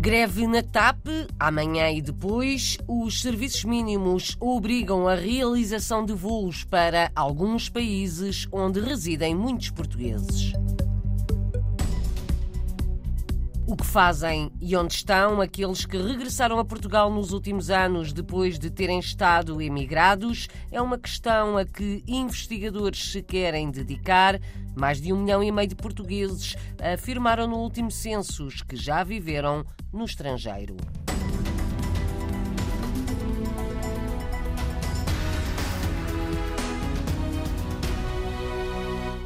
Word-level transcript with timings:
Greve 0.00 0.46
na 0.46 0.62
TAP, 0.62 1.08
amanhã 1.38 1.90
e 1.90 2.00
depois, 2.00 2.78
os 2.88 3.20
serviços 3.20 3.64
mínimos 3.64 4.34
obrigam 4.40 5.06
a 5.06 5.14
realização 5.14 6.06
de 6.06 6.14
voos 6.14 6.64
para 6.64 7.12
alguns 7.14 7.68
países 7.68 8.48
onde 8.50 8.80
residem 8.80 9.34
muitos 9.34 9.68
portugueses. 9.68 10.54
O 13.66 13.76
que 13.76 13.84
fazem 13.84 14.50
e 14.58 14.74
onde 14.74 14.94
estão 14.94 15.38
aqueles 15.38 15.84
que 15.84 15.98
regressaram 15.98 16.58
a 16.58 16.64
Portugal 16.64 17.12
nos 17.12 17.30
últimos 17.30 17.68
anos 17.68 18.10
depois 18.10 18.58
de 18.58 18.70
terem 18.70 18.98
estado 18.98 19.60
emigrados 19.60 20.48
é 20.72 20.80
uma 20.80 20.96
questão 20.98 21.58
a 21.58 21.64
que 21.66 22.02
investigadores 22.08 23.12
se 23.12 23.22
querem 23.22 23.70
dedicar. 23.70 24.40
Mais 24.80 24.98
de 24.98 25.12
um 25.12 25.18
milhão 25.18 25.42
e 25.42 25.52
meio 25.52 25.68
de 25.68 25.74
portugueses 25.74 26.56
afirmaram 26.82 27.46
no 27.46 27.58
último 27.58 27.90
census 27.90 28.62
que 28.62 28.76
já 28.76 29.04
viveram 29.04 29.62
no 29.92 30.06
estrangeiro. 30.06 30.74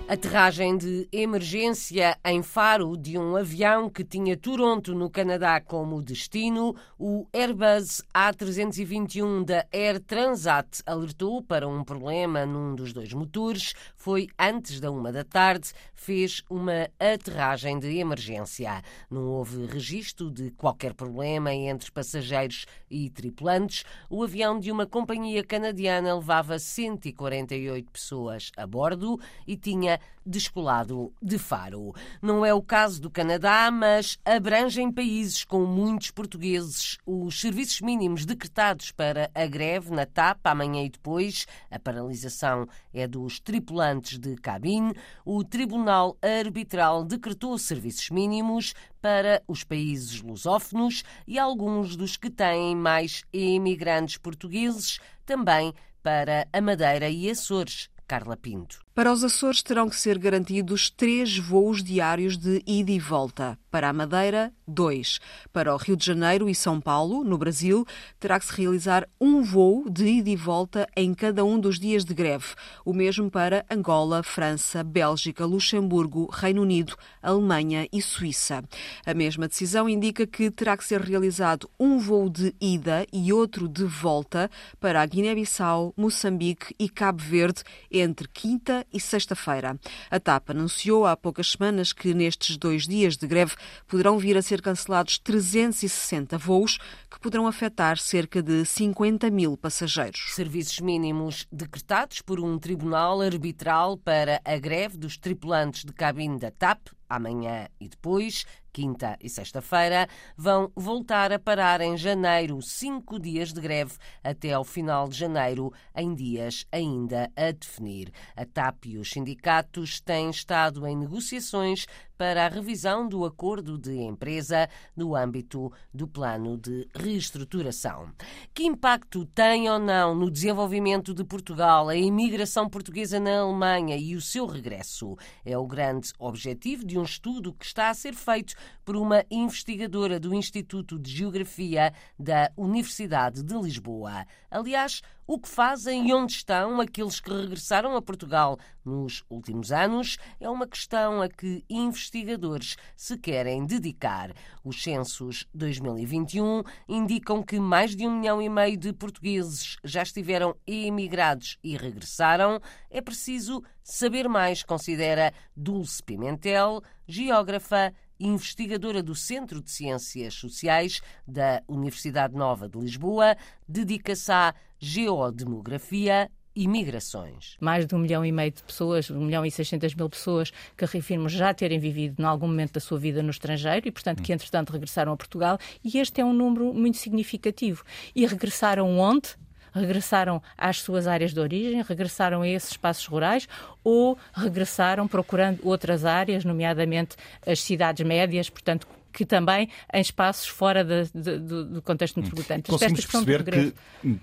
Aterragem 0.06 0.76
de 0.76 1.08
emergência 1.10 2.18
em 2.26 2.42
Faro 2.42 2.94
de 2.94 3.16
um 3.16 3.36
avião 3.36 3.88
que 3.88 4.04
tinha 4.04 4.36
Toronto, 4.36 4.94
no 4.94 5.08
Canadá, 5.08 5.62
como 5.62 6.02
destino. 6.02 6.76
O 6.98 7.26
Airbus 7.32 8.02
A321 8.14 9.46
da 9.46 9.66
Air 9.72 9.98
Transat 10.00 10.82
alertou 10.84 11.42
para 11.42 11.66
um 11.66 11.82
problema 11.82 12.44
num 12.44 12.74
dos 12.74 12.92
dois 12.92 13.14
motores. 13.14 13.72
Foi 13.96 14.28
antes 14.38 14.78
da 14.78 14.90
uma 14.90 15.10
da 15.10 15.24
tarde, 15.24 15.72
fez 15.94 16.42
uma 16.50 16.86
aterragem 17.00 17.78
de 17.78 17.96
emergência. 17.96 18.82
Não 19.10 19.24
houve 19.26 19.64
registro 19.64 20.30
de 20.30 20.50
qualquer 20.50 20.92
problema 20.92 21.54
entre 21.54 21.90
passageiros 21.90 22.66
e 22.90 23.08
tripulantes. 23.08 23.84
O 24.10 24.22
avião 24.22 24.60
de 24.60 24.70
uma 24.70 24.86
companhia 24.86 25.42
canadiana 25.42 26.14
levava 26.14 26.58
148 26.58 27.90
pessoas 27.90 28.50
a 28.54 28.66
bordo 28.66 29.18
e 29.46 29.56
tinha 29.56 29.93
descolado 30.26 31.12
de 31.20 31.38
Faro. 31.38 31.94
Não 32.22 32.44
é 32.44 32.54
o 32.54 32.62
caso 32.62 33.00
do 33.00 33.10
Canadá, 33.10 33.70
mas 33.70 34.18
abrangem 34.24 34.90
países 34.90 35.44
com 35.44 35.64
muitos 35.66 36.10
portugueses. 36.10 36.98
Os 37.04 37.40
serviços 37.40 37.80
mínimos 37.80 38.24
decretados 38.24 38.90
para 38.90 39.30
a 39.34 39.46
greve 39.46 39.90
na 39.90 40.06
TAP 40.06 40.38
amanhã 40.44 40.82
e 40.82 40.88
depois, 40.88 41.46
a 41.70 41.78
paralisação 41.78 42.66
é 42.92 43.06
dos 43.06 43.38
tripulantes 43.38 44.18
de 44.18 44.34
cabine. 44.36 44.94
O 45.24 45.44
Tribunal 45.44 46.16
Arbitral 46.22 47.04
decretou 47.04 47.58
serviços 47.58 48.10
mínimos 48.10 48.74
para 49.00 49.42
os 49.46 49.62
países 49.62 50.22
lusófonos 50.22 51.04
e 51.26 51.38
alguns 51.38 51.96
dos 51.96 52.16
que 52.16 52.30
têm 52.30 52.74
mais 52.74 53.22
imigrantes 53.32 54.16
portugueses, 54.16 54.98
também 55.26 55.74
para 56.02 56.46
a 56.52 56.60
Madeira 56.60 57.08
e 57.08 57.30
Açores. 57.30 57.90
Carla 58.06 58.36
Pinto. 58.36 58.83
Para 58.94 59.12
os 59.12 59.24
Açores 59.24 59.60
terão 59.60 59.88
que 59.88 59.96
ser 59.96 60.16
garantidos 60.18 60.88
três 60.88 61.36
voos 61.36 61.82
diários 61.82 62.38
de 62.38 62.62
ida 62.64 62.92
e 62.92 63.00
volta. 63.00 63.58
Para 63.68 63.88
a 63.88 63.92
Madeira, 63.92 64.52
dois. 64.68 65.18
Para 65.52 65.74
o 65.74 65.76
Rio 65.76 65.96
de 65.96 66.06
Janeiro 66.06 66.48
e 66.48 66.54
São 66.54 66.80
Paulo, 66.80 67.24
no 67.24 67.36
Brasil, 67.36 67.84
terá 68.20 68.38
que 68.38 68.46
se 68.46 68.54
realizar 68.54 69.04
um 69.20 69.42
voo 69.42 69.90
de 69.90 70.06
ida 70.06 70.30
e 70.30 70.36
volta 70.36 70.86
em 70.96 71.12
cada 71.12 71.44
um 71.44 71.58
dos 71.58 71.80
dias 71.80 72.04
de 72.04 72.14
greve. 72.14 72.54
O 72.84 72.92
mesmo 72.92 73.28
para 73.28 73.66
Angola, 73.68 74.22
França, 74.22 74.84
Bélgica, 74.84 75.44
Luxemburgo, 75.44 76.30
Reino 76.32 76.62
Unido, 76.62 76.96
Alemanha 77.20 77.88
e 77.92 78.00
Suíça. 78.00 78.62
A 79.04 79.12
mesma 79.12 79.48
decisão 79.48 79.88
indica 79.88 80.24
que 80.24 80.52
terá 80.52 80.76
que 80.76 80.84
ser 80.84 81.00
realizado 81.00 81.68
um 81.80 81.98
voo 81.98 82.30
de 82.30 82.54
ida 82.60 83.04
e 83.12 83.32
outro 83.32 83.68
de 83.68 83.82
volta 83.82 84.48
para 84.78 85.02
a 85.02 85.06
Guiné-Bissau, 85.06 85.92
Moçambique 85.96 86.72
e 86.78 86.88
Cabo 86.88 87.20
Verde 87.20 87.64
entre 87.90 88.28
quinta 88.28 88.83
e 88.92 89.00
sexta-feira. 89.00 89.78
A 90.10 90.20
TAP 90.20 90.50
anunciou 90.50 91.06
há 91.06 91.16
poucas 91.16 91.52
semanas 91.52 91.92
que 91.92 92.14
nestes 92.14 92.56
dois 92.56 92.86
dias 92.86 93.16
de 93.16 93.26
greve 93.26 93.54
poderão 93.86 94.18
vir 94.18 94.36
a 94.36 94.42
ser 94.42 94.60
cancelados 94.62 95.18
360 95.18 96.36
voos 96.38 96.78
que 97.10 97.18
poderão 97.20 97.46
afetar 97.46 97.98
cerca 97.98 98.42
de 98.42 98.64
50 98.64 99.30
mil 99.30 99.56
passageiros. 99.56 100.34
Serviços 100.34 100.80
mínimos 100.80 101.46
decretados 101.50 102.20
por 102.20 102.40
um 102.40 102.58
tribunal 102.58 103.20
arbitral 103.20 103.96
para 103.96 104.40
a 104.44 104.58
greve 104.58 104.96
dos 104.96 105.16
tripulantes 105.16 105.84
de 105.84 105.92
cabine 105.92 106.38
da 106.38 106.50
TAP 106.50 106.88
amanhã 107.16 107.68
e 107.80 107.88
depois, 107.88 108.44
quinta 108.72 109.16
e 109.20 109.28
sexta-feira, 109.28 110.08
vão 110.36 110.70
voltar 110.74 111.32
a 111.32 111.38
parar 111.38 111.80
em 111.80 111.96
janeiro, 111.96 112.60
cinco 112.60 113.20
dias 113.20 113.52
de 113.52 113.60
greve 113.60 113.94
até 114.22 114.52
ao 114.52 114.64
final 114.64 115.08
de 115.08 115.16
janeiro, 115.16 115.72
em 115.94 116.14
dias 116.14 116.66
ainda 116.72 117.30
a 117.36 117.52
definir. 117.52 118.10
A 118.36 118.44
TAP 118.44 118.86
e 118.86 118.98
os 118.98 119.10
sindicatos 119.10 120.00
têm 120.00 120.28
estado 120.28 120.86
em 120.86 120.96
negociações 120.96 121.86
para 122.16 122.46
a 122.46 122.48
revisão 122.48 123.08
do 123.08 123.24
acordo 123.24 123.78
de 123.78 123.96
empresa 124.00 124.68
no 124.96 125.16
âmbito 125.16 125.72
do 125.92 126.06
plano 126.06 126.56
de 126.56 126.88
reestruturação. 126.94 128.10
Que 128.52 128.64
impacto 128.64 129.24
tem 129.26 129.68
ou 129.68 129.78
não 129.78 130.14
no 130.14 130.30
desenvolvimento 130.30 131.12
de 131.12 131.24
Portugal 131.24 131.88
a 131.88 131.96
imigração 131.96 132.68
portuguesa 132.68 133.18
na 133.18 133.40
Alemanha 133.40 133.96
e 133.96 134.14
o 134.14 134.20
seu 134.20 134.46
regresso? 134.46 135.16
É 135.44 135.56
o 135.58 135.66
grande 135.66 136.12
objetivo 136.18 136.84
de 136.84 136.98
um 136.98 137.03
estudo 137.04 137.52
que 137.52 137.64
está 137.64 137.90
a 137.90 137.94
ser 137.94 138.14
feito 138.14 138.54
por 138.84 138.96
uma 138.96 139.24
investigadora 139.30 140.18
do 140.18 140.34
Instituto 140.34 140.98
de 140.98 141.10
Geografia 141.10 141.92
da 142.18 142.50
Universidade 142.56 143.42
de 143.42 143.54
Lisboa. 143.54 144.26
Aliás, 144.50 145.02
o 145.26 145.38
que 145.38 145.48
fazem 145.48 146.08
e 146.08 146.14
onde 146.14 146.32
estão 146.32 146.80
aqueles 146.80 147.20
que 147.20 147.30
regressaram 147.30 147.96
a 147.96 148.02
Portugal 148.02 148.58
nos 148.84 149.24
últimos 149.30 149.72
anos 149.72 150.18
é 150.38 150.48
uma 150.48 150.66
questão 150.66 151.22
a 151.22 151.28
que 151.28 151.64
investigadores 151.68 152.76
se 152.94 153.16
querem 153.16 153.64
dedicar. 153.64 154.32
Os 154.62 154.82
censos 154.82 155.46
2021 155.54 156.62
indicam 156.88 157.42
que 157.42 157.58
mais 157.58 157.96
de 157.96 158.06
um 158.06 158.18
milhão 158.18 158.42
e 158.42 158.48
meio 158.48 158.76
de 158.76 158.92
portugueses 158.92 159.76
já 159.82 160.02
estiveram 160.02 160.54
emigrados 160.66 161.58
e 161.62 161.76
regressaram. 161.76 162.60
É 162.90 163.00
preciso 163.00 163.62
saber 163.82 164.28
mais, 164.28 164.62
considera 164.62 165.32
Dulce 165.56 166.02
Pimentel, 166.02 166.82
geógrafa 167.06 167.92
investigadora 168.18 169.02
do 169.02 169.14
Centro 169.14 169.60
de 169.60 169.70
Ciências 169.70 170.34
Sociais 170.34 171.00
da 171.26 171.62
Universidade 171.68 172.34
Nova 172.34 172.68
de 172.68 172.78
Lisboa, 172.78 173.36
dedica-se 173.68 174.30
à 174.30 174.54
geodemografia 174.84 176.30
e 176.54 176.68
migrações. 176.68 177.56
Mais 177.58 177.86
de 177.86 177.94
um 177.94 177.98
milhão 177.98 178.24
e 178.24 178.30
meio 178.30 178.52
de 178.52 178.62
pessoas, 178.62 179.10
um 179.10 179.24
milhão 179.24 179.44
e 179.44 179.50
seiscentas 179.50 179.94
mil 179.94 180.08
pessoas 180.10 180.52
que 180.76 180.84
reafirmam 180.84 181.28
já 181.28 181.54
terem 181.54 181.78
vivido 181.78 182.20
em 182.20 182.24
algum 182.24 182.46
momento 182.46 182.74
da 182.74 182.80
sua 182.80 182.98
vida 182.98 183.22
no 183.22 183.30
estrangeiro 183.30 183.88
e, 183.88 183.90
portanto, 183.90 184.22
que 184.22 184.32
entretanto 184.32 184.70
regressaram 184.70 185.12
a 185.12 185.16
Portugal 185.16 185.58
e 185.82 185.98
este 185.98 186.20
é 186.20 186.24
um 186.24 186.34
número 186.34 186.72
muito 186.74 186.98
significativo. 186.98 187.82
E 188.14 188.26
regressaram 188.26 188.98
onde? 188.98 189.30
regressaram 189.72 190.40
às 190.56 190.80
suas 190.82 191.08
áreas 191.08 191.34
de 191.34 191.40
origem, 191.40 191.82
regressaram 191.82 192.42
a 192.42 192.48
esses 192.48 192.70
espaços 192.70 193.04
rurais 193.06 193.48
ou 193.82 194.16
regressaram 194.32 195.08
procurando 195.08 195.58
outras 195.64 196.04
áreas, 196.04 196.44
nomeadamente 196.44 197.16
as 197.44 197.60
cidades 197.60 198.06
médias, 198.06 198.48
portanto, 198.48 198.86
que 199.14 199.24
também 199.24 199.68
em 199.92 200.00
espaços 200.00 200.48
fora 200.48 200.84
de, 200.84 201.04
de, 201.14 201.38
do 201.38 201.80
contexto 201.80 202.16
metropolitano. 202.16 202.64
Conseguimos 202.64 203.06
perceber 203.06 203.44
que, 203.44 203.72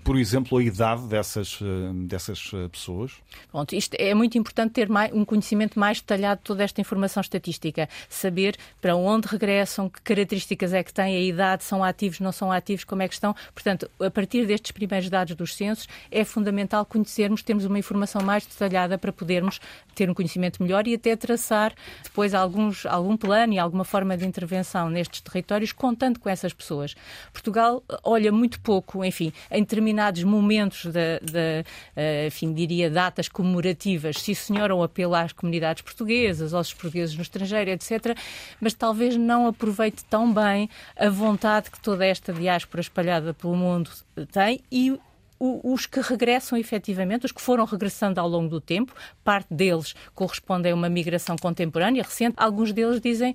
por 0.04 0.18
exemplo, 0.18 0.58
a 0.58 0.62
idade 0.62 1.06
dessas, 1.08 1.58
eh, 1.62 1.92
dessas 2.06 2.50
eh, 2.52 2.68
pessoas? 2.68 3.12
Pronto, 3.50 3.74
isto 3.74 3.94
é 3.98 4.12
muito 4.12 4.36
importante 4.36 4.72
ter 4.72 4.88
mais, 4.88 5.10
um 5.12 5.24
conhecimento 5.24 5.78
mais 5.80 6.00
detalhado 6.00 6.40
de 6.40 6.44
toda 6.44 6.62
esta 6.62 6.80
informação 6.80 7.22
estatística, 7.22 7.88
saber 8.08 8.56
para 8.80 8.94
onde 8.94 9.26
regressam, 9.26 9.88
que 9.88 10.02
características 10.02 10.74
é 10.74 10.84
que 10.84 10.92
têm, 10.92 11.16
a 11.16 11.20
idade, 11.20 11.64
são 11.64 11.82
ativos, 11.82 12.20
não 12.20 12.32
são 12.32 12.52
ativos, 12.52 12.84
como 12.84 13.00
é 13.00 13.08
que 13.08 13.14
estão. 13.14 13.34
Portanto, 13.54 13.90
a 13.98 14.10
partir 14.10 14.46
destes 14.46 14.72
primeiros 14.72 15.08
dados 15.08 15.34
dos 15.34 15.54
censos, 15.54 15.88
é 16.10 16.22
fundamental 16.22 16.84
conhecermos, 16.84 17.42
termos 17.42 17.64
uma 17.64 17.78
informação 17.78 18.22
mais 18.22 18.44
detalhada 18.46 18.98
para 18.98 19.12
podermos 19.12 19.58
ter 19.94 20.10
um 20.10 20.14
conhecimento 20.14 20.62
melhor 20.62 20.86
e 20.86 20.94
até 20.94 21.16
traçar 21.16 21.74
depois 22.04 22.34
alguns, 22.34 22.84
algum 22.84 23.16
plano 23.16 23.54
e 23.54 23.58
alguma 23.58 23.84
forma 23.84 24.16
de 24.16 24.26
intervenção 24.26 24.81
nestes 24.90 25.20
territórios, 25.20 25.72
contando 25.72 26.18
com 26.18 26.28
essas 26.28 26.52
pessoas. 26.52 26.94
Portugal 27.32 27.82
eh, 27.90 27.98
olha 28.02 28.32
muito 28.32 28.60
pouco, 28.60 29.04
enfim, 29.04 29.32
em 29.50 29.60
determinados 29.60 30.22
momentos 30.24 30.86
da, 30.86 31.18
de, 31.22 31.64
uh, 31.96 32.26
enfim, 32.26 32.52
diria, 32.52 32.90
datas 32.90 33.28
comemorativas, 33.28 34.16
se 34.16 34.34
senhora 34.34 34.74
ou 34.74 34.82
apelo 34.82 35.14
às 35.14 35.32
comunidades 35.32 35.82
portuguesas, 35.82 36.54
aos 36.54 36.72
portugueses 36.72 37.16
no 37.16 37.22
estrangeiro, 37.22 37.70
etc., 37.70 38.16
mas 38.60 38.74
talvez 38.74 39.16
não 39.16 39.46
aproveite 39.46 40.04
tão 40.04 40.32
bem 40.32 40.68
a 40.96 41.08
vontade 41.08 41.70
que 41.70 41.80
toda 41.80 42.04
esta 42.04 42.32
diáspora 42.32 42.80
espalhada 42.80 43.34
pelo 43.34 43.56
mundo 43.56 43.90
tem 44.30 44.60
e 44.70 44.98
os 45.42 45.86
que 45.86 46.00
regressam 46.00 46.56
efetivamente, 46.56 47.26
os 47.26 47.32
que 47.32 47.40
foram 47.40 47.64
regressando 47.64 48.20
ao 48.20 48.28
longo 48.28 48.48
do 48.48 48.60
tempo, 48.60 48.94
parte 49.24 49.52
deles 49.52 49.92
corresponde 50.14 50.68
a 50.68 50.74
uma 50.74 50.88
migração 50.88 51.36
contemporânea, 51.36 52.02
recente. 52.02 52.34
Alguns 52.36 52.72
deles 52.72 53.00
dizem 53.00 53.34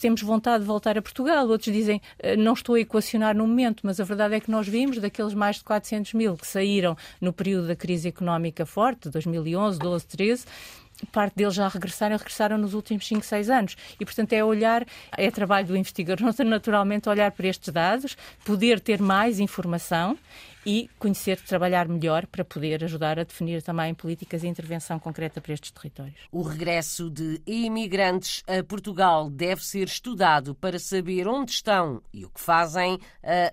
temos 0.00 0.22
vontade 0.22 0.62
de 0.62 0.66
voltar 0.66 0.96
a 0.96 1.02
Portugal, 1.02 1.48
outros 1.48 1.72
dizem 1.72 2.00
eh, 2.20 2.36
não 2.36 2.52
estou 2.52 2.76
a 2.76 2.80
equacionar 2.80 3.36
no 3.36 3.46
momento, 3.46 3.80
mas 3.82 3.98
a 3.98 4.04
verdade 4.04 4.34
é 4.36 4.40
que 4.40 4.50
nós 4.50 4.68
vimos 4.68 4.98
daqueles 4.98 5.34
mais 5.34 5.56
de 5.56 5.64
400 5.64 6.14
mil 6.14 6.36
que 6.36 6.46
saíram 6.46 6.96
no 7.20 7.32
período 7.32 7.66
da 7.66 7.74
crise 7.74 8.08
económica 8.08 8.64
forte, 8.64 9.08
2011, 9.08 9.78
12, 9.80 10.06
13, 10.06 10.44
parte 11.10 11.34
deles 11.34 11.54
já 11.54 11.66
regressaram, 11.66 12.16
regressaram 12.16 12.58
nos 12.58 12.74
últimos 12.74 13.06
5, 13.06 13.24
6 13.24 13.50
anos. 13.50 13.76
E, 13.98 14.04
portanto, 14.04 14.32
é 14.32 14.44
olhar, 14.44 14.86
é 15.16 15.30
trabalho 15.30 15.66
do 15.66 15.76
investigador, 15.76 16.32
naturalmente, 16.44 17.08
olhar 17.08 17.32
para 17.32 17.48
estes 17.48 17.72
dados, 17.72 18.16
poder 18.44 18.78
ter 18.78 19.00
mais 19.00 19.40
informação 19.40 20.16
e 20.64 20.88
conhecer, 20.98 21.40
trabalhar 21.40 21.88
melhor 21.88 22.26
para 22.26 22.44
poder 22.44 22.84
ajudar 22.84 23.18
a 23.18 23.24
definir 23.24 23.62
também 23.62 23.94
políticas 23.94 24.42
de 24.42 24.48
intervenção 24.48 24.98
concreta 24.98 25.40
para 25.40 25.52
estes 25.52 25.70
territórios. 25.70 26.20
O 26.30 26.42
regresso 26.42 27.10
de 27.10 27.40
imigrantes 27.46 28.42
a 28.46 28.62
Portugal 28.62 29.30
deve 29.30 29.64
ser 29.64 29.86
estudado 29.86 30.54
para 30.54 30.78
saber 30.78 31.26
onde 31.26 31.52
estão 31.52 32.02
e 32.12 32.24
o 32.24 32.30
que 32.30 32.40
fazem. 32.40 32.98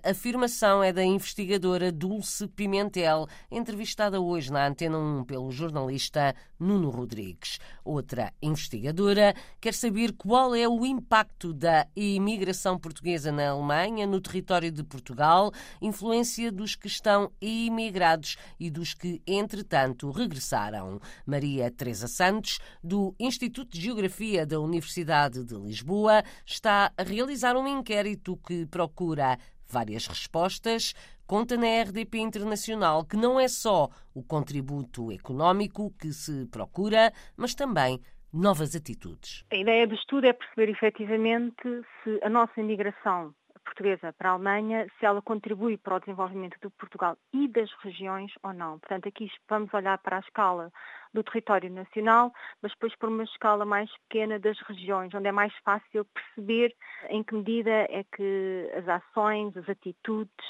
A 0.04 0.10
afirmação 0.10 0.82
é 0.82 0.92
da 0.92 1.04
investigadora 1.04 1.90
Dulce 1.90 2.46
Pimentel, 2.48 3.26
entrevistada 3.50 4.20
hoje 4.20 4.52
na 4.52 4.66
Antena 4.66 4.98
1 4.98 5.24
pelo 5.24 5.50
jornalista 5.50 6.34
Nuno 6.58 6.90
Rodrigues. 6.90 7.58
Outra 7.84 8.32
investigadora 8.42 9.34
quer 9.60 9.74
saber 9.74 10.12
qual 10.12 10.54
é 10.54 10.68
o 10.68 10.84
impacto 10.84 11.52
da 11.52 11.86
imigração 11.96 12.78
portuguesa 12.78 13.32
na 13.32 13.50
Alemanha, 13.50 14.06
no 14.06 14.20
território 14.20 14.70
de 14.70 14.84
Portugal, 14.84 15.52
influência 15.80 16.52
dos 16.52 16.74
que 16.74 16.86
estão 17.00 17.32
imigrados 17.40 18.36
e 18.58 18.70
dos 18.70 18.92
que, 18.94 19.22
entretanto, 19.26 20.10
regressaram. 20.10 21.00
Maria 21.26 21.70
Teresa 21.70 22.06
Santos, 22.06 22.60
do 22.84 23.14
Instituto 23.18 23.72
de 23.72 23.80
Geografia 23.80 24.46
da 24.46 24.60
Universidade 24.60 25.44
de 25.44 25.54
Lisboa, 25.54 26.22
está 26.44 26.92
a 26.96 27.02
realizar 27.02 27.56
um 27.56 27.66
inquérito 27.66 28.36
que 28.46 28.66
procura 28.66 29.38
várias 29.66 30.06
respostas, 30.06 30.92
conta 31.26 31.56
na 31.56 31.82
RDP 31.82 32.18
Internacional 32.18 33.04
que 33.04 33.16
não 33.16 33.40
é 33.40 33.48
só 33.48 33.88
o 34.14 34.22
contributo 34.22 35.10
económico 35.10 35.92
que 35.98 36.12
se 36.12 36.46
procura, 36.48 37.12
mas 37.36 37.54
também 37.54 37.98
novas 38.32 38.76
atitudes. 38.76 39.44
A 39.52 39.56
ideia 39.56 39.86
do 39.86 39.94
estudo 39.94 40.26
é 40.26 40.32
perceber 40.32 40.70
efetivamente 40.70 41.62
se 42.02 42.20
a 42.22 42.28
nossa 42.28 42.60
imigração 42.60 43.34
portuguesa 43.70 44.12
para 44.12 44.30
a 44.30 44.32
Alemanha, 44.32 44.86
se 44.98 45.06
ela 45.06 45.22
contribui 45.22 45.78
para 45.78 45.96
o 45.96 46.00
desenvolvimento 46.00 46.58
de 46.60 46.68
Portugal 46.70 47.16
e 47.32 47.46
das 47.48 47.70
regiões 47.82 48.32
ou 48.42 48.52
não. 48.52 48.78
Portanto, 48.80 49.08
aqui 49.08 49.30
vamos 49.48 49.72
olhar 49.72 49.96
para 49.98 50.16
a 50.16 50.20
escala 50.20 50.72
do 51.14 51.22
território 51.22 51.70
nacional, 51.70 52.32
mas 52.60 52.72
depois 52.72 52.94
por 52.96 53.08
uma 53.08 53.24
escala 53.24 53.64
mais 53.64 53.90
pequena 54.08 54.38
das 54.38 54.58
regiões, 54.60 55.14
onde 55.14 55.28
é 55.28 55.32
mais 55.32 55.54
fácil 55.64 56.04
perceber 56.06 56.74
em 57.08 57.22
que 57.22 57.34
medida 57.34 57.70
é 57.70 58.04
que 58.04 58.70
as 58.76 58.88
ações, 58.88 59.56
as 59.56 59.68
atitudes, 59.68 60.46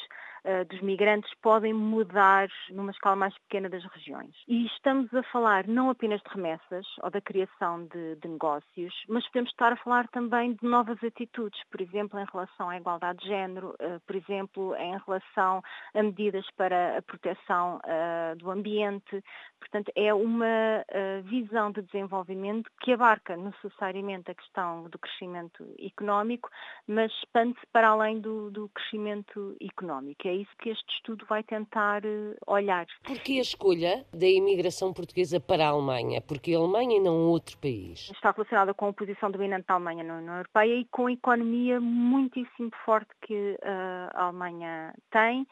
dos 0.69 0.81
migrantes 0.81 1.31
podem 1.43 1.73
mudar 1.73 2.49
numa 2.71 2.91
escala 2.91 3.17
mais 3.17 3.37
pequena 3.39 3.69
das 3.69 3.85
regiões. 3.85 4.35
E 4.49 4.67
estamos 4.67 5.13
a 5.15 5.23
falar 5.25 5.67
não 5.67 5.91
apenas 5.91 6.21
de 6.23 6.35
remessas 6.35 6.87
ou 7.03 7.11
da 7.11 7.21
criação 7.21 7.87
de, 7.87 8.17
de 8.17 8.29
negócios, 8.29 8.95
mas 9.09 9.27
podemos 9.29 9.51
estar 9.51 9.73
a 9.73 9.77
falar 9.77 10.09
também 10.09 10.55
de 10.55 10.67
novas 10.67 11.03
atitudes, 11.03 11.61
por 11.71 11.81
exemplo, 11.81 12.19
em 12.19 12.25
relação 12.33 12.71
à 12.71 12.77
igualdade 12.77 13.21
de 13.21 13.29
género, 13.29 13.71
uh, 13.81 14.01
por 14.07 14.17
exemplo, 14.17 14.75
em 14.77 14.97
relação 15.07 15.63
a 15.95 16.03
medidas 16.03 16.47
para 16.57 16.99
a 16.99 17.03
proteção 17.03 17.79
uh, 17.79 18.37
do 18.37 18.51
ambiente. 18.51 19.23
Portanto, 19.59 19.93
é 19.95 20.13
uma 20.13 20.85
visão 21.25 21.71
de 21.71 21.83
desenvolvimento 21.83 22.71
que 22.81 22.93
abarca 22.93 23.37
necessariamente 23.37 24.31
a 24.31 24.35
questão 24.35 24.85
do 24.85 24.99
crescimento 24.99 25.67
económico, 25.79 26.49
mas 26.89 27.13
expande-se 27.13 27.67
para 27.71 27.89
além 27.89 28.21
do, 28.21 28.51
do 28.51 28.71
crescimento 28.71 29.55
económico 29.61 30.27
é 30.31 30.35
isso 30.35 30.51
que 30.59 30.71
este 30.71 30.95
estudo 30.95 31.27
vai 31.27 31.43
tentar 31.43 32.05
eh, 32.05 32.37
olhar. 32.47 32.87
Porquê 33.03 33.39
a 33.39 33.43
escolha 33.43 34.07
da 34.13 34.27
imigração 34.27 34.93
portuguesa 34.93 35.41
para 35.41 35.67
a 35.67 35.69
Alemanha? 35.69 36.21
Porque 36.21 36.55
a 36.55 36.59
Alemanha 36.59 36.97
e 36.97 37.01
não 37.01 37.29
outro 37.29 37.59
país? 37.59 38.11
Está 38.11 38.31
relacionada 38.31 38.73
com 38.73 38.89
a 38.89 38.93
posição 38.93 39.31
dominante 39.31 39.67
da 39.67 39.75
Alemanha 39.75 40.05
na 40.05 40.19
União 40.19 40.37
Europeia 40.37 40.77
e 40.77 40.85
com 40.87 41.07
a 41.07 41.13
economia 41.13 41.81
muitíssimo 41.81 42.71
forte 42.85 43.11
que 43.23 43.59
uh, 43.61 44.11
a 44.15 44.25
Alemanha 44.25 44.95
tem 45.11 45.47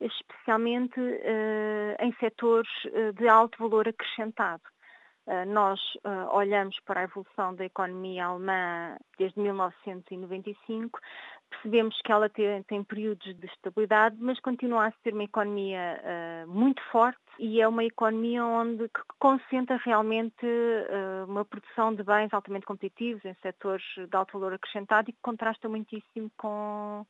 especialmente 0.00 0.98
uh, 0.98 2.04
em 2.04 2.12
setores 2.18 2.70
de 3.14 3.28
alto 3.28 3.56
valor 3.58 3.86
acrescentado. 3.86 4.62
Nós 5.46 5.78
olhamos 6.32 6.76
para 6.84 7.02
a 7.02 7.04
evolução 7.04 7.54
da 7.54 7.64
economia 7.64 8.26
alemã 8.26 8.96
desde 9.16 9.38
1995, 9.38 10.98
percebemos 11.52 11.98
que 12.02 12.10
ela 12.10 12.28
tem, 12.28 12.62
tem, 12.64 12.82
períodos 12.82 13.24
de 13.36 13.46
estabilidade, 13.46 14.16
mas 14.18 14.40
continua 14.40 14.86
a 14.86 14.92
ser 15.02 15.12
uma 15.12 15.24
economia 15.24 16.00
uh, 16.02 16.50
muito 16.50 16.82
forte 16.90 17.18
e 17.38 17.60
é 17.60 17.68
uma 17.68 17.84
economia 17.84 18.44
onde 18.44 18.88
que 18.88 19.00
concentra 19.18 19.76
realmente 19.84 20.44
uh, 20.44 21.24
uma 21.28 21.44
produção 21.44 21.94
de 21.94 22.02
bens 22.02 22.32
altamente 22.32 22.66
competitivos 22.66 23.24
em 23.24 23.34
setores 23.42 23.84
de 23.96 24.16
alto 24.16 24.32
valor 24.32 24.54
acrescentado 24.54 25.10
e 25.10 25.12
que 25.12 25.22
contrasta 25.22 25.68
muitíssimo 25.68 26.30
com 26.36 27.06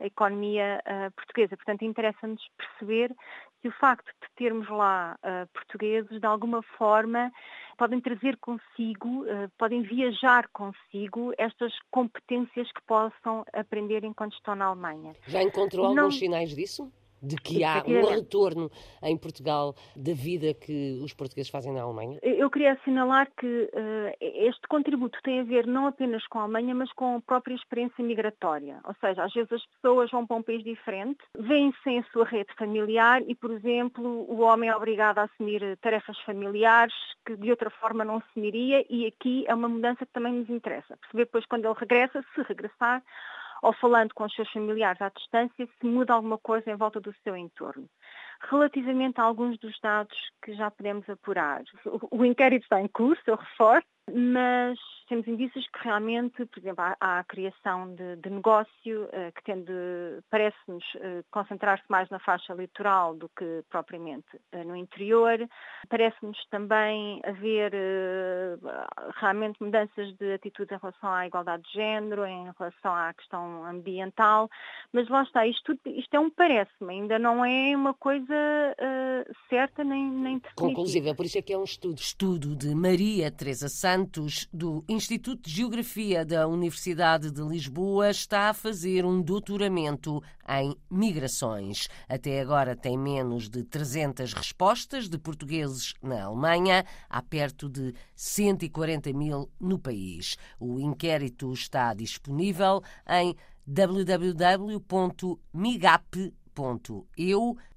a 0.00 0.06
economia 0.06 0.82
uh, 0.86 1.12
portuguesa. 1.12 1.56
Portanto, 1.56 1.82
interessa-nos 1.82 2.42
perceber 2.56 3.14
que 3.62 3.68
o 3.68 3.72
facto 3.72 4.06
de 4.06 4.28
termos 4.36 4.68
lá 4.68 5.18
uh, 5.18 5.46
portugueses, 5.52 6.20
de 6.20 6.26
alguma 6.26 6.62
forma, 6.76 7.32
podem 7.78 8.00
trazer 8.00 8.36
consigo, 8.38 9.24
uh, 9.24 9.50
podem 9.58 9.82
viajar 9.82 10.48
consigo 10.52 11.32
estas 11.38 11.72
competências 11.90 12.70
que 12.72 12.82
possam 12.86 13.44
aprender 13.52 14.04
enquanto 14.04 14.34
estão 14.34 14.54
na 14.54 14.66
Alemanha. 14.66 15.14
Já 15.26 15.42
encontrou 15.42 15.94
Não... 15.94 16.04
alguns 16.04 16.18
sinais 16.18 16.54
disso? 16.54 16.92
De 17.26 17.36
que 17.36 17.64
há 17.64 17.82
um 17.86 18.04
retorno 18.04 18.70
em 19.02 19.16
Portugal 19.16 19.74
da 19.96 20.12
vida 20.12 20.54
que 20.54 21.00
os 21.02 21.12
portugueses 21.12 21.50
fazem 21.50 21.72
na 21.72 21.82
Alemanha? 21.82 22.18
Eu 22.22 22.50
queria 22.50 22.72
assinalar 22.72 23.28
que 23.38 23.46
uh, 23.46 24.16
este 24.20 24.66
contributo 24.68 25.18
tem 25.22 25.40
a 25.40 25.44
ver 25.44 25.66
não 25.66 25.86
apenas 25.86 26.26
com 26.26 26.38
a 26.38 26.42
Alemanha, 26.42 26.74
mas 26.74 26.92
com 26.92 27.16
a 27.16 27.20
própria 27.20 27.54
experiência 27.54 28.04
migratória. 28.04 28.80
Ou 28.84 28.94
seja, 29.00 29.24
às 29.24 29.32
vezes 29.32 29.52
as 29.52 29.66
pessoas 29.66 30.10
vão 30.10 30.26
para 30.26 30.36
um 30.36 30.42
país 30.42 30.62
diferente, 30.62 31.18
vêm 31.36 31.72
sem 31.82 31.98
a 31.98 32.04
sua 32.04 32.24
rede 32.24 32.52
familiar 32.56 33.22
e, 33.26 33.34
por 33.34 33.50
exemplo, 33.50 34.26
o 34.28 34.40
homem 34.40 34.70
é 34.70 34.76
obrigado 34.76 35.18
a 35.18 35.22
assumir 35.22 35.76
tarefas 35.78 36.18
familiares 36.20 36.94
que 37.24 37.36
de 37.36 37.50
outra 37.50 37.70
forma 37.70 38.04
não 38.04 38.16
assumiria 38.16 38.84
e 38.88 39.06
aqui 39.06 39.44
é 39.46 39.54
uma 39.54 39.68
mudança 39.68 40.06
que 40.06 40.12
também 40.12 40.32
nos 40.32 40.48
interessa. 40.48 40.96
Perceber 40.96 41.24
depois 41.24 41.46
quando 41.46 41.64
ele 41.64 41.74
regressa, 41.78 42.24
se 42.34 42.42
regressar, 42.42 43.02
ou 43.66 43.72
falando 43.72 44.14
com 44.14 44.24
os 44.24 44.32
seus 44.32 44.48
familiares 44.52 45.02
à 45.02 45.08
distância, 45.08 45.66
se 45.66 45.86
muda 45.86 46.14
alguma 46.14 46.38
coisa 46.38 46.70
em 46.70 46.76
volta 46.76 47.00
do 47.00 47.12
seu 47.24 47.36
entorno. 47.36 47.88
Relativamente 48.40 49.20
a 49.20 49.24
alguns 49.24 49.58
dos 49.58 49.78
dados 49.80 50.16
que 50.42 50.54
já 50.54 50.70
podemos 50.70 51.08
apurar, 51.08 51.62
o, 52.10 52.24
inquérito 52.24 52.62
está 52.62 52.80
em 52.80 52.88
curso, 52.88 53.22
eu 53.26 53.36
reforço, 53.36 53.86
mas 54.12 54.78
temos 55.08 55.26
indícios 55.26 55.66
que 55.68 55.82
realmente, 55.82 56.44
por 56.46 56.58
exemplo, 56.58 56.84
há, 57.00 57.18
a 57.18 57.24
criação 57.24 57.94
de, 57.94 58.16
de 58.16 58.30
negócio 58.30 59.04
uh, 59.04 59.32
que 59.34 59.42
tende, 59.44 59.72
parece-nos, 60.30 60.84
uh, 60.94 61.24
concentrar-se 61.30 61.84
mais 61.88 62.08
na 62.10 62.18
faixa 62.18 62.54
litoral 62.54 63.14
do 63.14 63.28
que 63.30 63.64
propriamente 63.68 64.36
uh, 64.52 64.64
no 64.64 64.76
interior. 64.76 65.38
Parece-nos 65.88 66.38
também 66.50 67.20
haver 67.24 67.72
realmente 69.16 69.62
mudanças 69.62 70.12
de 70.16 70.34
atitude 70.34 70.74
em 70.74 70.78
relação 70.78 71.10
à 71.10 71.26
igualdade 71.26 71.62
de 71.64 71.72
género, 71.72 72.26
em 72.26 72.50
relação 72.58 72.94
à 72.94 73.12
questão 73.14 73.64
ambiental, 73.64 74.48
mas 74.92 75.08
lá 75.08 75.22
está, 75.22 75.46
isto, 75.46 75.78
isto 75.84 76.14
é 76.14 76.20
um 76.20 76.30
parece-me, 76.30 76.94
ainda 76.94 77.18
não 77.18 77.44
é 77.44 77.76
uma 77.76 77.94
coisa 77.94 78.25
certa 79.48 79.82
nem, 79.84 80.10
nem 80.10 80.38
definitiva. 80.38 80.54
Conclusiva, 80.54 81.14
por 81.14 81.26
isso 81.26 81.38
é 81.38 81.42
que 81.42 81.52
é 81.52 81.58
um 81.58 81.64
estudo. 81.64 81.98
Estudo 81.98 82.56
de 82.56 82.74
Maria 82.74 83.30
Teresa 83.30 83.68
Santos, 83.68 84.48
do 84.52 84.84
Instituto 84.88 85.42
de 85.42 85.50
Geografia 85.50 86.24
da 86.24 86.46
Universidade 86.46 87.30
de 87.30 87.42
Lisboa 87.42 88.10
está 88.10 88.50
a 88.50 88.54
fazer 88.54 89.04
um 89.04 89.20
doutoramento 89.22 90.22
em 90.48 90.76
migrações. 90.90 91.88
Até 92.08 92.40
agora 92.40 92.76
tem 92.76 92.96
menos 92.96 93.48
de 93.48 93.64
300 93.64 94.32
respostas 94.32 95.08
de 95.08 95.18
portugueses 95.18 95.94
na 96.02 96.24
Alemanha, 96.24 96.84
há 97.08 97.22
perto 97.22 97.68
de 97.68 97.94
140 98.14 99.12
mil 99.12 99.50
no 99.60 99.78
país. 99.78 100.36
O 100.58 100.80
inquérito 100.80 101.52
está 101.52 101.92
disponível 101.94 102.82
em 103.08 103.34
www.migap.eu, 103.66 104.76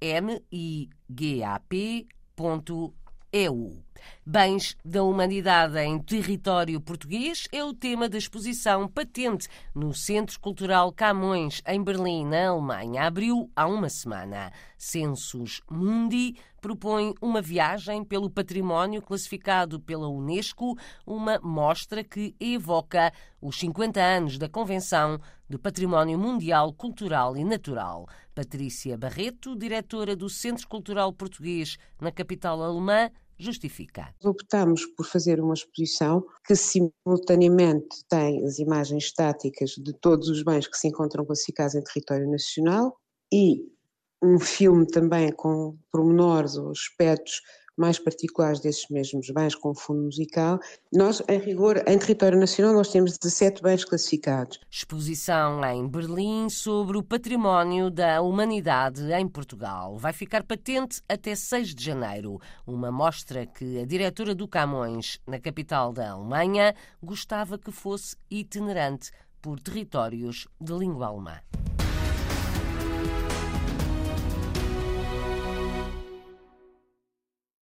m 0.00 0.42
i 0.50 0.88
g 1.08 1.42
a 1.42 1.58
p.eu. 1.60 2.94
EU. 3.32 3.84
Bens 4.26 4.76
da 4.84 5.02
Humanidade 5.02 5.78
em 5.78 5.98
Território 5.98 6.80
Português 6.80 7.46
é 7.52 7.62
o 7.62 7.72
tema 7.72 8.08
da 8.08 8.18
exposição 8.18 8.88
patente 8.88 9.46
no 9.74 9.94
Centro 9.94 10.40
Cultural 10.40 10.92
Camões, 10.92 11.62
em 11.66 11.82
Berlim, 11.82 12.26
na 12.26 12.48
Alemanha. 12.48 13.06
Abriu 13.06 13.50
há 13.54 13.66
uma 13.66 13.88
semana. 13.88 14.52
Census 14.80 15.60
Mundi 15.70 16.34
propõe 16.58 17.14
uma 17.20 17.42
viagem 17.42 18.02
pelo 18.02 18.30
património 18.30 19.02
classificado 19.02 19.78
pela 19.78 20.08
Unesco, 20.08 20.74
uma 21.06 21.38
mostra 21.40 22.02
que 22.02 22.34
evoca 22.40 23.12
os 23.42 23.58
50 23.58 24.00
anos 24.00 24.38
da 24.38 24.48
Convenção 24.48 25.20
de 25.46 25.58
Património 25.58 26.18
Mundial 26.18 26.72
Cultural 26.72 27.36
e 27.36 27.44
Natural. 27.44 28.06
Patrícia 28.34 28.96
Barreto, 28.96 29.54
diretora 29.54 30.16
do 30.16 30.30
Centro 30.30 30.66
Cultural 30.66 31.12
Português 31.12 31.76
na 32.00 32.10
capital 32.10 32.62
alemã, 32.62 33.10
justifica. 33.38 34.14
Optamos 34.24 34.86
por 34.96 35.04
fazer 35.04 35.40
uma 35.40 35.54
exposição 35.54 36.24
que 36.46 36.56
simultaneamente 36.56 38.02
tem 38.08 38.42
as 38.46 38.58
imagens 38.58 39.04
estáticas 39.04 39.72
de 39.72 39.92
todos 39.92 40.28
os 40.28 40.42
bens 40.42 40.66
que 40.66 40.76
se 40.76 40.88
encontram 40.88 41.26
classificados 41.26 41.74
em 41.74 41.82
território 41.82 42.30
nacional 42.30 42.96
e 43.32 43.62
um 44.22 44.38
filme 44.38 44.86
também 44.86 45.32
com 45.32 45.76
pormenores 45.90 46.56
ou 46.56 46.70
aspectos 46.70 47.40
mais 47.80 47.98
particulares 47.98 48.60
desses 48.60 48.86
mesmos 48.90 49.30
bens 49.30 49.54
com 49.54 49.74
fundo 49.74 50.02
musical. 50.02 50.60
Nós, 50.92 51.22
em 51.26 51.38
rigor, 51.38 51.82
em 51.86 51.98
território 51.98 52.38
nacional, 52.38 52.74
nós 52.74 52.90
temos 52.90 53.16
17 53.16 53.62
bens 53.62 53.84
classificados. 53.84 54.60
Exposição 54.70 55.64
em 55.64 55.88
Berlim 55.88 56.50
sobre 56.50 56.98
o 56.98 57.02
património 57.02 57.90
da 57.90 58.20
humanidade 58.20 59.10
em 59.12 59.26
Portugal. 59.26 59.96
Vai 59.96 60.12
ficar 60.12 60.42
patente 60.42 61.00
até 61.08 61.34
6 61.34 61.74
de 61.74 61.82
janeiro. 61.82 62.38
Uma 62.66 62.92
mostra 62.92 63.46
que 63.46 63.78
a 63.78 63.86
diretora 63.86 64.34
do 64.34 64.46
Camões, 64.46 65.18
na 65.26 65.40
capital 65.40 65.90
da 65.90 66.10
Alemanha, 66.10 66.74
gostava 67.02 67.58
que 67.58 67.72
fosse 67.72 68.14
itinerante 68.30 69.10
por 69.40 69.58
territórios 69.58 70.46
de 70.60 70.72
língua 70.74 71.06
alemã. 71.06 71.40